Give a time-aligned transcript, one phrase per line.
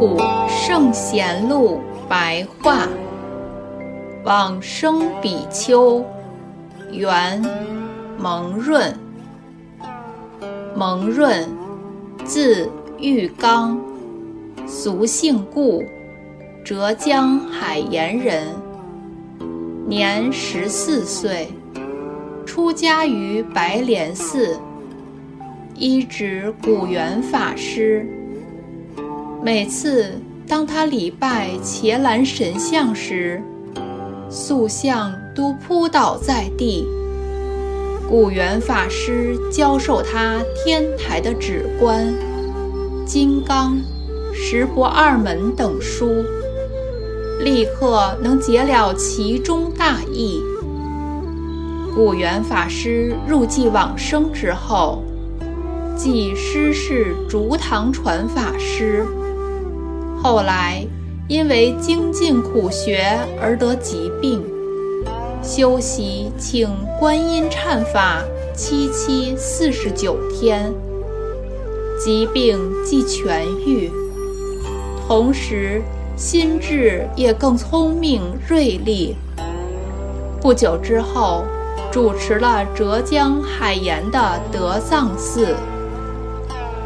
[0.00, 0.16] 普
[0.48, 1.78] 圣贤录
[2.08, 2.88] 白话，
[4.24, 6.02] 往生比丘，
[6.90, 7.44] 元
[8.16, 8.96] 蒙润。
[10.74, 11.46] 蒙润，
[12.24, 12.66] 字
[12.98, 13.78] 玉刚，
[14.66, 15.84] 俗姓顾，
[16.64, 18.46] 浙江海盐人。
[19.86, 21.52] 年十四岁，
[22.46, 24.58] 出家于白莲寺，
[25.74, 28.08] 依止古元法师。
[29.42, 33.42] 每次当他礼拜伽蓝神像时，
[34.28, 36.86] 塑像都扑倒在地。
[38.06, 42.12] 古元法师教授他天台的止观、
[43.06, 43.78] 金刚、
[44.34, 46.22] 十不二门等书，
[47.42, 50.42] 立刻能解了其中大义。
[51.94, 55.02] 古元法师入寂往生之后，
[55.96, 59.06] 即师事竹堂传法师。
[60.22, 60.86] 后来，
[61.28, 64.44] 因为精进苦学而得疾病，
[65.42, 66.68] 修习请
[66.98, 68.22] 观音忏法
[68.54, 70.74] 七七四十九天，
[71.98, 73.90] 疾病即痊愈，
[75.08, 75.80] 同时
[76.16, 79.16] 心智也更聪明锐利。
[80.38, 81.44] 不久之后，
[81.90, 85.56] 主持了浙江海盐的德藏寺，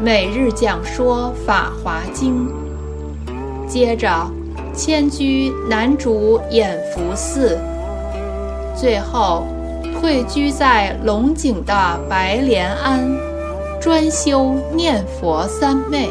[0.01, 2.47] 每日讲说《法华经》。
[3.75, 4.09] 接着
[4.73, 7.59] 迁居南竹演福寺，
[8.73, 9.45] 最后
[9.99, 13.05] 退居在龙井的白莲庵，
[13.81, 16.09] 专修念佛三昧。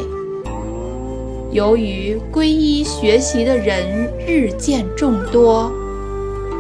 [1.53, 5.73] 由于皈依学习的人日渐众多，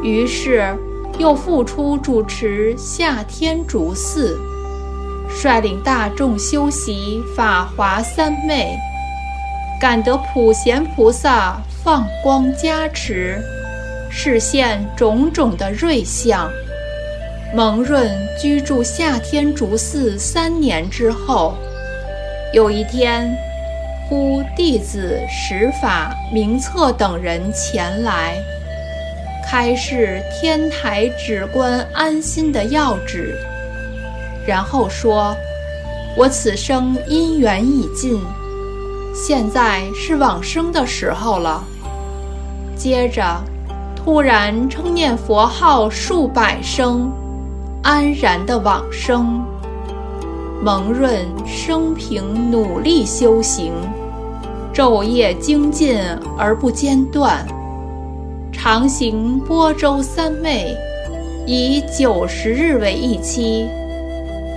[0.02, 0.74] 于是
[1.18, 4.38] 又复出主持夏天竺寺，
[5.28, 8.74] 率领大众修习法华三昧。
[9.84, 13.38] 感得普贤菩萨放光加持，
[14.10, 16.50] 示现种种的瑞相。
[17.54, 21.54] 蒙润居住夏天竺寺三年之后，
[22.54, 23.30] 有一天，
[24.08, 28.38] 呼弟子十法明策等人前来，
[29.46, 33.36] 开示天台止观安心的要旨，
[34.46, 35.36] 然后说
[36.16, 38.18] ：“我此生因缘已尽。”
[39.14, 41.62] 现在是往生的时候了。
[42.76, 43.22] 接着，
[43.94, 47.08] 突然称念佛号数百声，
[47.80, 49.40] 安然的往生。
[50.60, 53.72] 蒙润生平努力修行，
[54.74, 55.96] 昼夜精进
[56.36, 57.46] 而不间断，
[58.50, 60.74] 常行波州三昧，
[61.46, 63.68] 以九十日为一期，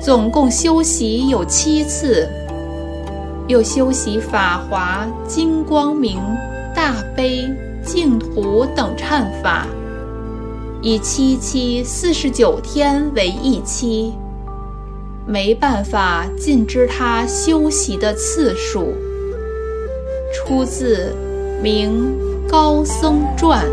[0.01, 2.28] 总共修习有七次。
[3.47, 6.19] 又修习法华、金光明、
[6.75, 7.50] 大悲、
[7.81, 9.66] 净土等忏法，
[10.81, 14.13] 以七七四十九天为一期，
[15.25, 18.94] 没办法尽知他修习的次数。
[20.34, 21.16] 出自
[21.62, 22.18] 《明
[22.50, 23.66] 高僧传》。